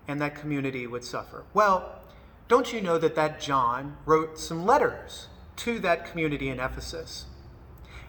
[0.07, 1.45] and that community would suffer.
[1.55, 2.01] Well,
[2.49, 7.27] don't you know that that John wrote some letters to that community in Ephesus?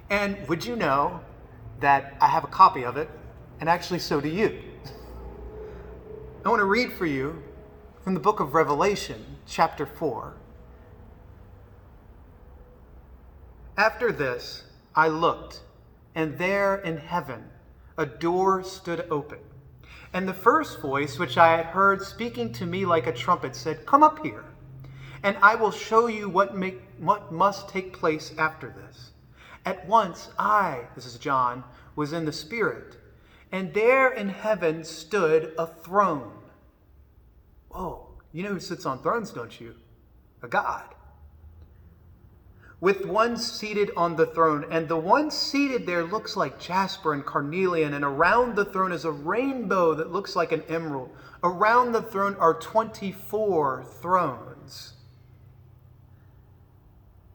[0.10, 1.22] And would you know
[1.82, 3.10] that I have a copy of it,
[3.60, 4.62] and actually so do you?
[6.45, 7.43] I want to read for you
[8.02, 10.34] from the book of Revelation, chapter 4.
[13.78, 14.64] After this,
[14.95, 15.62] I looked,
[16.20, 17.45] and there in heaven
[17.97, 19.39] a door stood open.
[20.11, 23.86] And the first voice which I had heard speaking to me like a trumpet said,
[23.86, 24.43] Come up here,
[25.24, 29.11] and I will show you what, make, what must take place after this.
[29.65, 31.63] At once I, this is John,
[31.95, 32.97] was in the Spirit,
[33.53, 36.34] and there in heaven stood a throne.
[37.70, 39.74] Whoa, you know who sits on thrones, don't you?
[40.43, 40.95] A God
[42.82, 44.65] with one seated on the throne.
[44.71, 49.05] And the one seated there looks like jasper and carnelian, and around the throne is
[49.05, 51.09] a rainbow that looks like an emerald.
[51.43, 54.93] Around the throne are 24 thrones.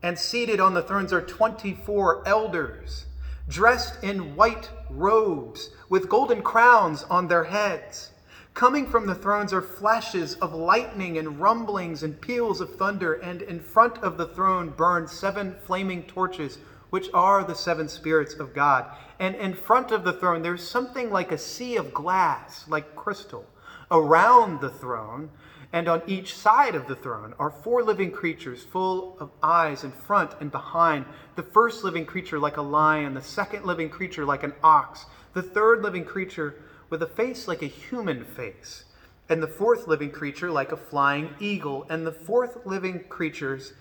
[0.03, 3.07] And seated on the thrones are 24 elders,
[3.49, 8.11] dressed in white robes, with golden crowns on their heads.
[8.55, 13.43] Coming from the thrones are flashes of lightning and rumblings and peals of thunder, and
[13.43, 16.59] in front of the throne burn seven flaming torches,
[16.91, 18.87] which are the seven spirits of God.
[19.19, 23.45] And in front of the throne, there's something like a sea of glass, like crystal.
[23.91, 25.31] Around the throne,
[25.73, 29.91] and on each side of the throne, are four living creatures full of eyes in
[29.91, 31.07] front and behind.
[31.35, 35.43] The first living creature like a lion, the second living creature like an ox, the
[35.43, 36.55] third living creature
[36.95, 38.85] with a face like a human face,
[39.29, 43.73] and the fourth living creature like a flying eagle, and the fourth living creatures,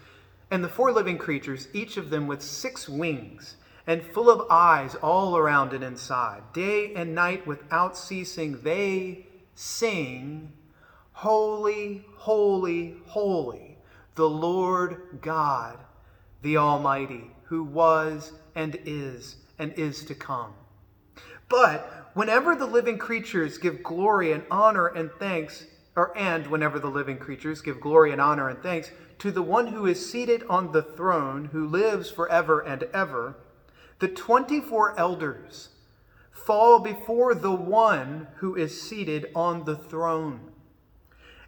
[0.50, 3.56] and the four living creatures, each of them with six wings,
[3.86, 6.42] and full of eyes all around and inside.
[6.54, 10.52] Day and night without ceasing, they sing,
[11.12, 13.78] Holy, holy, holy,
[14.16, 15.78] the Lord God,
[16.42, 20.56] the Almighty, who was and is and is to come.
[21.48, 26.90] But whenever the living creatures give glory and honor and thanks, or and whenever the
[26.90, 30.72] living creatures give glory and honor and thanks to the one who is seated on
[30.72, 33.36] the throne, who lives forever and ever,
[34.00, 35.70] the 24 elders
[36.32, 40.52] fall before the one who is seated on the throne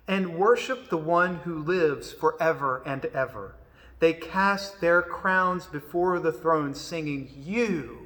[0.07, 3.55] and worship the one who lives forever and ever.
[3.99, 8.04] They cast their crowns before the throne, singing, You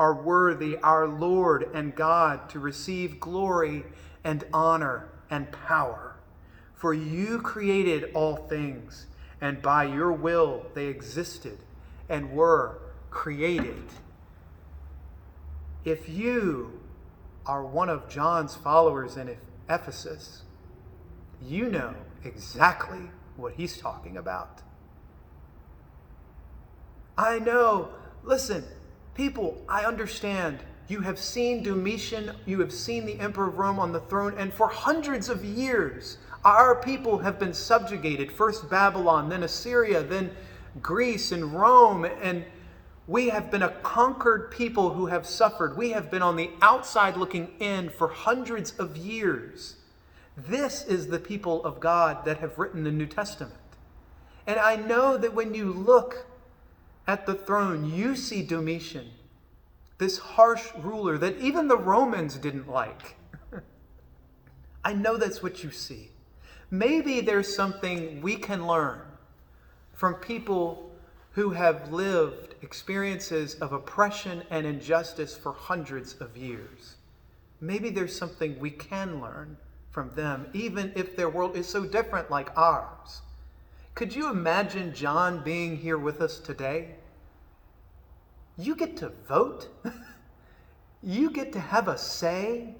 [0.00, 3.84] are worthy, our Lord and God, to receive glory
[4.24, 6.16] and honor and power.
[6.74, 9.08] For you created all things,
[9.42, 11.58] and by your will they existed
[12.08, 12.78] and were
[13.10, 13.84] created.
[15.84, 16.80] If you
[17.44, 19.36] are one of John's followers in
[19.68, 20.44] Ephesus,
[21.42, 21.94] you know
[22.24, 24.62] exactly what he's talking about.
[27.18, 27.90] I know,
[28.24, 28.64] listen,
[29.14, 30.60] People, I understand.
[30.88, 34.52] You have seen Domitian, you have seen the Emperor of Rome on the throne, and
[34.52, 38.32] for hundreds of years, our people have been subjugated.
[38.32, 40.30] First Babylon, then Assyria, then
[40.82, 42.44] Greece and Rome, and
[43.06, 45.76] we have been a conquered people who have suffered.
[45.76, 49.76] We have been on the outside looking in for hundreds of years.
[50.36, 53.54] This is the people of God that have written the New Testament.
[54.46, 56.26] And I know that when you look
[57.10, 59.10] at the throne, you see Domitian,
[59.98, 63.16] this harsh ruler that even the Romans didn't like.
[64.84, 66.12] I know that's what you see.
[66.70, 69.00] Maybe there's something we can learn
[69.92, 70.88] from people
[71.32, 76.94] who have lived experiences of oppression and injustice for hundreds of years.
[77.60, 79.56] Maybe there's something we can learn
[79.90, 83.22] from them, even if their world is so different like ours.
[83.96, 86.94] Could you imagine John being here with us today?
[88.60, 89.68] You get to vote.
[91.02, 92.74] you get to have a say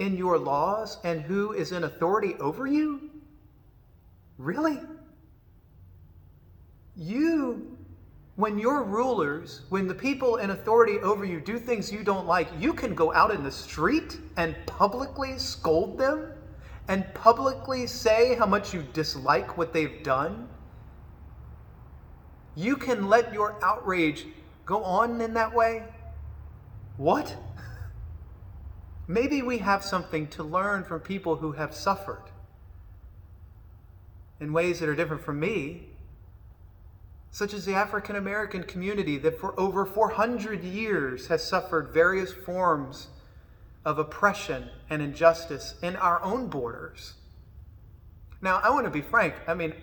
[0.00, 3.10] in your laws and who is in authority over you?
[4.38, 4.80] Really?
[6.96, 7.76] You,
[8.34, 12.48] when your rulers, when the people in authority over you do things you don't like,
[12.58, 16.32] you can go out in the street and publicly scold them
[16.88, 20.48] and publicly say how much you dislike what they've done.
[22.56, 24.26] You can let your outrage
[24.64, 25.84] go on in that way?
[26.96, 27.36] What?
[29.06, 32.30] Maybe we have something to learn from people who have suffered
[34.40, 35.88] in ways that are different from me,
[37.30, 43.08] such as the African American community that for over 400 years has suffered various forms
[43.84, 47.14] of oppression and injustice in our own borders.
[48.40, 49.34] Now, I want to be frank.
[49.46, 49.74] I mean,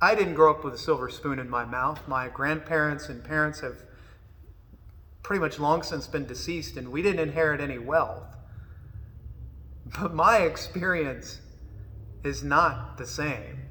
[0.00, 2.06] I didn't grow up with a silver spoon in my mouth.
[2.06, 3.76] My grandparents and parents have
[5.26, 8.36] pretty much long since been deceased, and we didn't inherit any wealth.
[9.98, 11.40] But my experience
[12.22, 13.62] is not the same.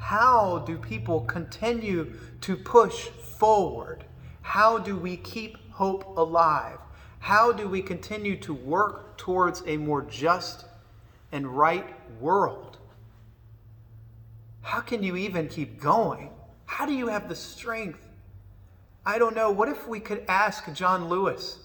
[0.00, 4.02] How do people continue to push forward?
[4.42, 6.78] How do we keep hope alive?
[7.20, 10.64] How do we continue to work towards a more just
[11.30, 12.78] and right world?
[14.62, 16.30] How can you even keep going?
[16.64, 18.09] How do you have the strength?
[19.10, 19.50] I don't know.
[19.50, 21.58] What if we could ask John Lewis,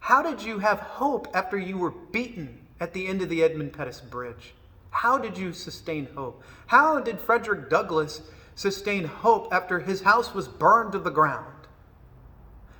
[0.00, 3.74] how did you have hope after you were beaten at the end of the Edmund
[3.74, 4.54] Pettus Bridge?
[4.88, 6.42] How did you sustain hope?
[6.68, 8.22] How did Frederick Douglass
[8.54, 11.66] sustain hope after his house was burned to the ground?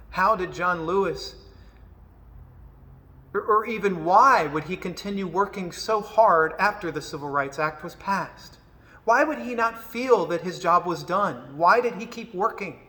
[0.08, 1.34] How did John Lewis,
[3.34, 7.84] or, or even why would he continue working so hard after the Civil Rights Act
[7.84, 8.56] was passed?
[9.04, 11.58] Why would he not feel that his job was done?
[11.58, 12.80] Why did he keep working?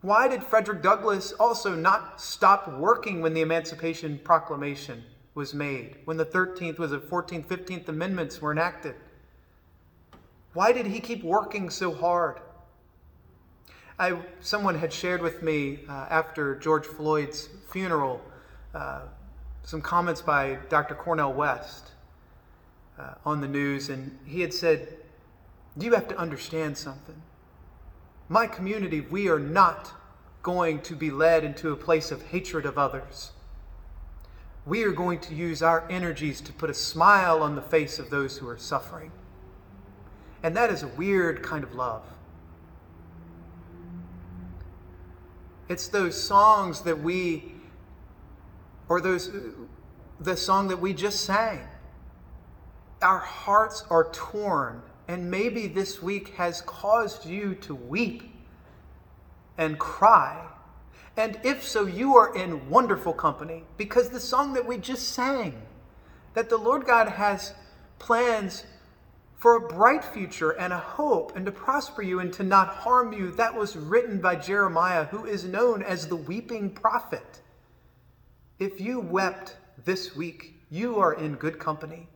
[0.00, 5.02] Why did Frederick Douglass also not stop working when the Emancipation Proclamation
[5.34, 8.94] was made, when the 13th, was it 14th, 15th Amendments were enacted?
[10.52, 12.40] Why did he keep working so hard?
[13.98, 18.20] I, someone had shared with me uh, after George Floyd's funeral
[18.74, 19.00] uh,
[19.64, 20.94] some comments by Dr.
[20.94, 21.90] Cornel West
[22.98, 24.96] uh, on the news, and he had said,
[25.78, 27.20] You have to understand something.
[28.28, 29.92] My community, we are not
[30.42, 33.32] going to be led into a place of hatred of others.
[34.66, 38.10] We are going to use our energies to put a smile on the face of
[38.10, 39.12] those who are suffering.
[40.42, 42.02] And that is a weird kind of love.
[45.68, 47.52] It's those songs that we,
[48.88, 49.30] or those,
[50.20, 51.60] the song that we just sang.
[53.02, 58.30] Our hearts are torn, and maybe this week has caused you to weep
[59.56, 60.46] and cry.
[61.16, 65.62] And if so, you are in wonderful company because the song that we just sang,
[66.34, 67.54] that the Lord God has
[67.98, 68.64] plans
[69.38, 73.12] for a bright future and a hope and to prosper you and to not harm
[73.12, 73.30] you.
[73.32, 77.40] That was written by Jeremiah, who is known as the weeping prophet.
[78.58, 82.08] If you wept this week, you are in good company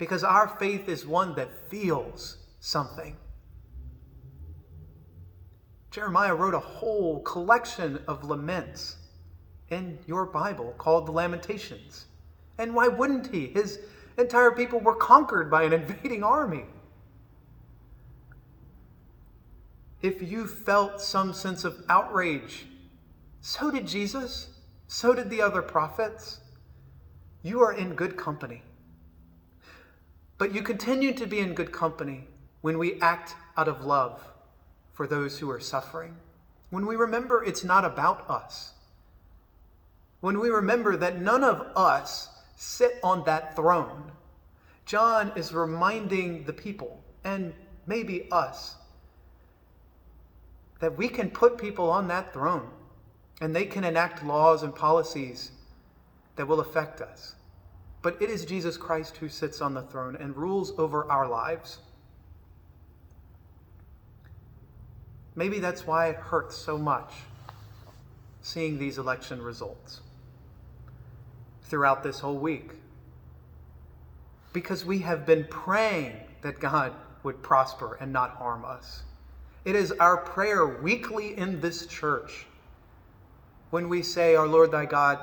[0.00, 3.14] because our faith is one that feels something.
[5.90, 8.96] Jeremiah wrote a whole collection of laments
[9.68, 12.06] in your Bible called the Lamentations.
[12.56, 13.48] And why wouldn't he?
[13.48, 13.78] His
[14.16, 16.64] entire people were conquered by an invading army.
[20.00, 22.64] If you felt some sense of outrage,
[23.42, 24.48] so did Jesus,
[24.86, 26.40] so did the other prophets.
[27.42, 28.62] You are in good company.
[30.40, 32.26] But you continue to be in good company
[32.62, 34.26] when we act out of love
[34.94, 36.16] for those who are suffering.
[36.70, 38.72] When we remember it's not about us.
[40.20, 44.12] When we remember that none of us sit on that throne.
[44.86, 47.52] John is reminding the people, and
[47.86, 48.76] maybe us,
[50.78, 52.70] that we can put people on that throne
[53.42, 55.50] and they can enact laws and policies
[56.36, 57.34] that will affect us.
[58.02, 61.78] But it is Jesus Christ who sits on the throne and rules over our lives.
[65.34, 67.12] Maybe that's why it hurts so much
[68.42, 70.00] seeing these election results
[71.64, 72.72] throughout this whole week.
[74.52, 76.92] Because we have been praying that God
[77.22, 79.02] would prosper and not harm us.
[79.64, 82.46] It is our prayer weekly in this church
[83.68, 85.18] when we say, Our Lord thy God,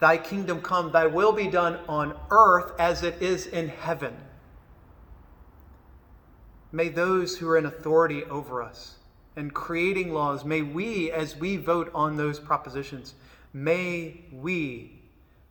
[0.00, 4.16] thy kingdom come, thy will be done on earth as it is in heaven.
[6.70, 8.96] May those who are in authority over us
[9.36, 13.14] and creating laws, may we, as we vote on those propositions,
[13.52, 15.00] may we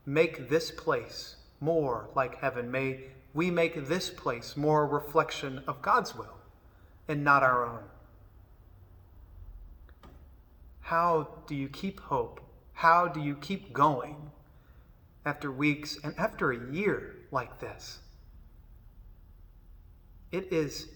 [0.05, 2.69] make this place more like heaven.
[2.69, 3.01] May
[3.33, 6.37] we make this place more a reflection of God's will
[7.07, 7.83] and not our own.
[10.81, 12.39] How do you keep hope?
[12.73, 14.31] How do you keep going
[15.27, 17.99] after weeks and after a year like this?
[20.31, 20.87] It is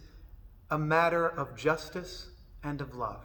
[0.69, 2.27] a matter of justice
[2.63, 3.23] and of love.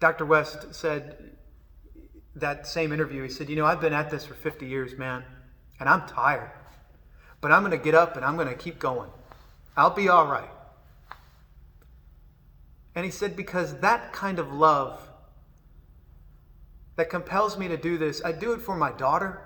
[0.00, 0.24] Dr.
[0.24, 1.36] West said
[2.36, 5.24] that same interview, he said, You know, I've been at this for 50 years, man,
[5.80, 6.52] and I'm tired.
[7.40, 9.10] But I'm going to get up and I'm going to keep going.
[9.76, 10.50] I'll be all right.
[12.94, 15.00] And he said, Because that kind of love
[16.96, 19.40] that compels me to do this, I do it for my daughter,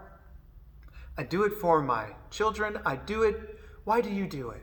[1.16, 4.62] I do it for my children, I do it why do you do it?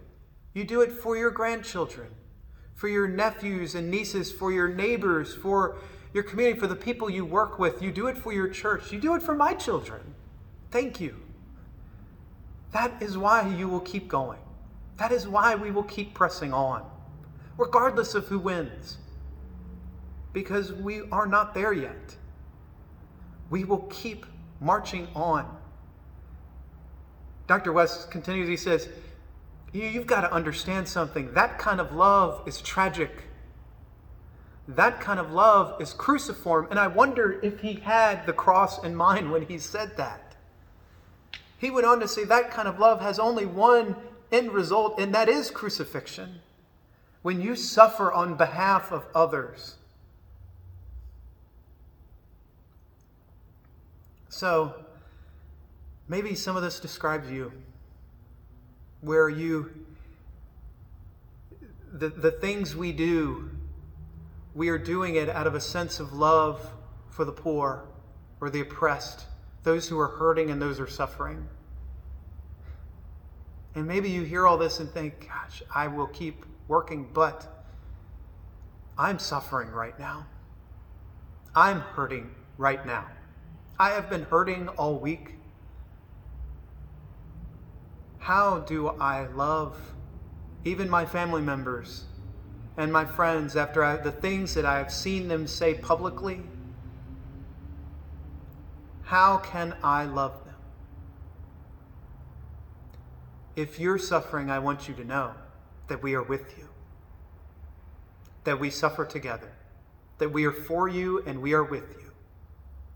[0.54, 2.10] You do it for your grandchildren,
[2.76, 5.78] for your nephews and nieces, for your neighbors, for
[6.14, 7.82] your community, for the people you work with.
[7.82, 8.92] You do it for your church.
[8.92, 10.16] You do it for my children.
[10.72, 11.16] Thank you.
[12.72, 14.40] That is why you will keep going.
[14.98, 16.86] That is why we will keep pressing on,
[17.58, 18.98] regardless of who wins,
[20.34, 22.16] because we are not there yet.
[23.50, 24.26] We will keep
[24.60, 25.59] marching on.
[27.50, 27.74] Dr.
[27.74, 28.90] West continues, he says,
[29.74, 31.34] You've got to understand something.
[31.34, 33.24] That kind of love is tragic.
[34.68, 36.68] That kind of love is cruciform.
[36.70, 40.36] And I wonder if he had the cross in mind when he said that.
[41.58, 43.96] He went on to say that kind of love has only one
[44.32, 46.42] end result, and that is crucifixion.
[47.24, 49.78] When you suffer on behalf of others.
[54.28, 54.86] So,
[56.10, 57.54] maybe some of this describes you,
[59.00, 59.72] where you,
[61.94, 63.50] the, the things we do,
[64.54, 66.74] we are doing it out of a sense of love
[67.10, 67.88] for the poor
[68.42, 69.26] or the oppressed
[69.64, 71.48] those who are hurting and those who are suffering.
[73.76, 77.66] And maybe you hear all this and think, gosh, I will keep working, but
[78.98, 80.26] I'm suffering right now.
[81.56, 83.08] I'm hurting right now.
[83.80, 85.36] I have been hurting all week.
[88.30, 89.76] How do I love
[90.64, 92.04] even my family members
[92.78, 96.44] and my friends after I, the things that I have seen them say publicly?
[99.02, 100.54] How can I love them?
[103.56, 105.32] If you're suffering, I want you to know
[105.88, 106.70] that we are with you,
[108.44, 109.54] that we suffer together,
[110.20, 112.12] that we are for you and we are with you,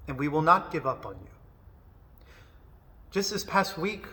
[0.07, 1.31] and we will not give up on you.
[3.09, 4.05] Just this past week,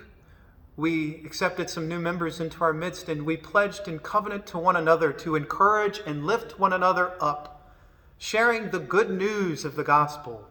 [0.76, 4.76] we accepted some new members into our midst and we pledged in covenant to one
[4.76, 7.74] another to encourage and lift one another up,
[8.18, 10.46] sharing the good news of the gospel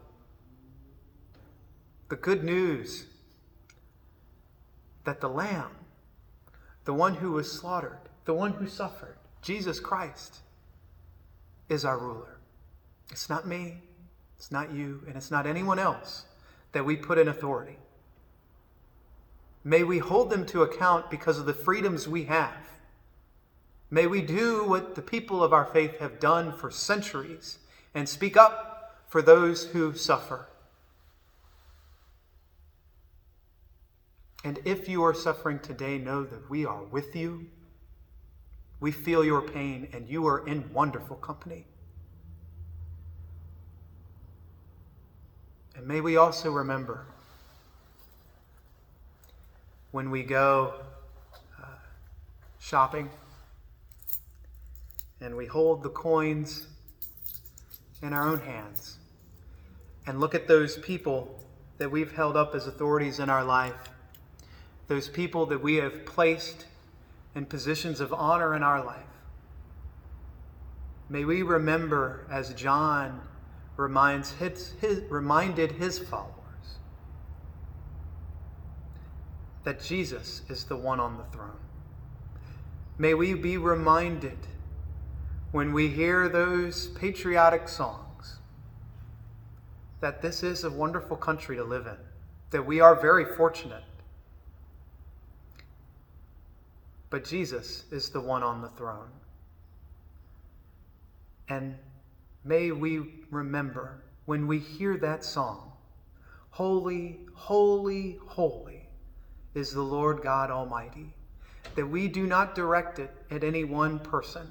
[2.10, 3.06] the good news
[5.04, 5.72] that the Lamb,
[6.86, 10.40] the one who was slaughtered, the one who suffered, Jesus Christ,
[11.70, 12.40] is our ruler.
[13.12, 13.84] It's not me,
[14.38, 16.26] it's not you, and it's not anyone else
[16.72, 17.78] that we put in authority.
[19.64, 22.56] May we hold them to account because of the freedoms we have.
[23.92, 27.60] May we do what the people of our faith have done for centuries
[27.94, 30.48] and speak up for those who suffer.
[34.44, 37.48] And if you are suffering today, know that we are with you.
[38.80, 41.66] We feel your pain, and you are in wonderful company.
[45.76, 47.08] And may we also remember
[49.92, 50.74] when we go
[51.62, 51.66] uh,
[52.60, 53.10] shopping
[55.22, 56.68] and we hold the coins
[58.02, 58.98] in our own hands
[60.08, 61.44] and look at those people
[61.78, 63.90] that we've held up as authorities in our life
[64.90, 66.66] those people that we have placed
[67.36, 69.06] in positions of honor in our life.
[71.10, 73.22] May we remember, as John
[73.78, 76.34] reminds his, his, reminded his followers,
[79.70, 81.60] that Jesus is the one on the throne.
[82.98, 84.40] May we be reminded
[85.52, 88.40] when we hear those patriotic songs
[90.00, 91.98] that this is a wonderful country to live in,
[92.50, 93.84] that we are very fortunate
[97.12, 99.12] but Jesus is the one on the throne.
[101.48, 101.76] And
[102.44, 105.74] may we remember when we hear that song
[106.50, 108.79] Holy, holy, holy
[109.54, 111.14] is the Lord God Almighty,
[111.76, 114.48] that we do not direct it at any one person,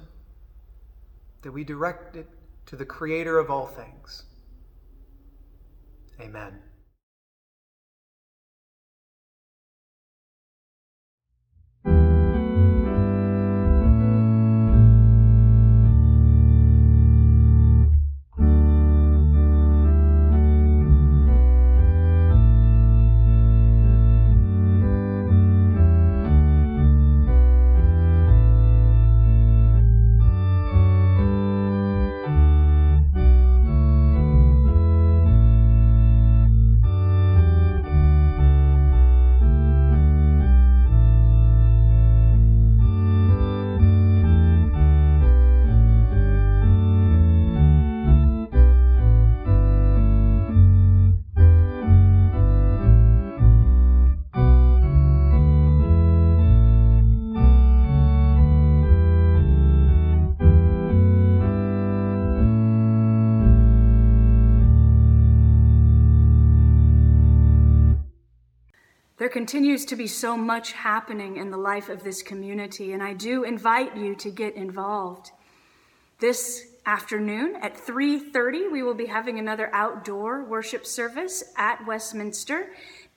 [1.41, 2.27] that we direct it
[2.67, 4.23] to the Creator of all things.
[6.19, 6.59] Amen.
[69.29, 73.13] There continues to be so much happening in the life of this community, and I
[73.13, 75.29] do invite you to get involved.
[76.17, 82.73] This afternoon at 3:30 we will be having another outdoor worship service at Westminster.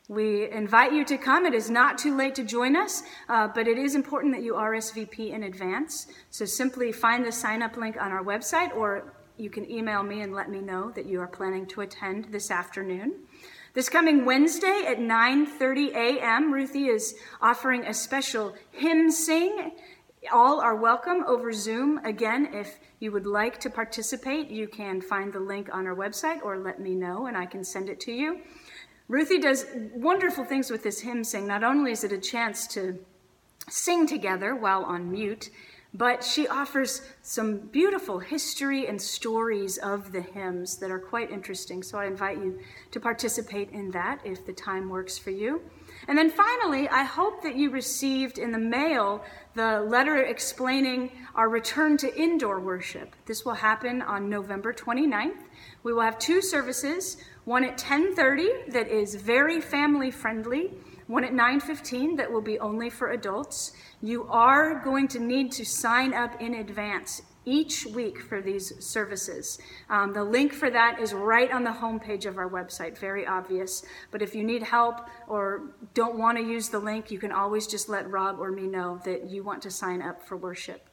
[0.07, 1.47] We invite you to come.
[1.47, 4.53] It is not too late to join us, uh, but it is important that you
[4.53, 6.09] RSVP in advance.
[6.29, 10.21] So simply find the sign up link on our website, or you can email me
[10.21, 13.15] and let me know that you are planning to attend this afternoon.
[13.75, 19.73] This coming Wednesday at 9:30 a.m., Ruthie is offering a special hymn sing.
[20.31, 21.97] All are welcome over Zoom.
[22.05, 26.45] Again, if you would like to participate, you can find the link on our website
[26.45, 28.43] or let me know and I can send it to you.
[29.09, 29.65] Ruthie does
[29.95, 31.47] wonderful things with this hymn sing.
[31.47, 33.03] Not only is it a chance to
[33.71, 35.49] sing together while on mute,
[35.95, 41.83] but she offers some beautiful history and stories of the hymns that are quite interesting.
[41.83, 42.59] So I invite you
[42.93, 45.61] to participate in that if the time works for you.
[46.09, 49.23] And then finally, I hope that you received in the mail
[49.55, 53.15] the letter explaining our return to indoor worship.
[53.27, 55.45] This will happen on November 29th.
[55.83, 60.73] We will have two services, one at 10:30 that is very family friendly,
[61.07, 63.73] one at 9:15 that will be only for adults.
[64.03, 69.59] You are going to need to sign up in advance each week for these services.
[69.89, 73.85] Um, the link for that is right on the homepage of our website, very obvious.
[74.11, 77.67] But if you need help or don't want to use the link, you can always
[77.67, 80.89] just let Rob or me know that you want to sign up for worship.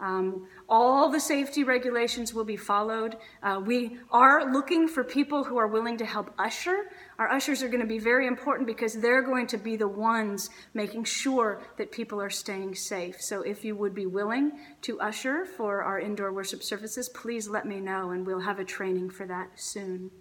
[0.00, 3.16] Um, all the safety regulations will be followed.
[3.42, 6.90] Uh, we are looking for people who are willing to help usher.
[7.18, 10.50] Our ushers are going to be very important because they're going to be the ones
[10.72, 13.20] making sure that people are staying safe.
[13.20, 14.52] So if you would be willing
[14.82, 18.64] to usher for our indoor worship services, please let me know and we'll have a
[18.64, 20.12] training for that soon.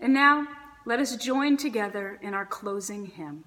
[0.00, 0.46] And now,
[0.84, 3.44] let us join together in our closing hymn.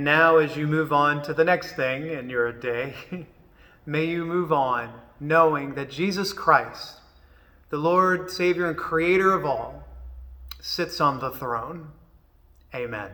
[0.00, 2.94] And now, as you move on to the next thing in your day,
[3.84, 7.00] may you move on knowing that Jesus Christ,
[7.68, 9.86] the Lord, Savior, and Creator of all,
[10.58, 11.88] sits on the throne.
[12.74, 13.10] Amen.